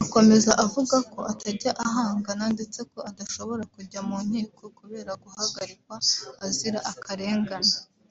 [0.00, 5.94] Akomeza avuga ko atajya ahangana ndetse ko adashobora kujya mu nkiko kubera guhagarikwa
[6.46, 7.74] azira akarengane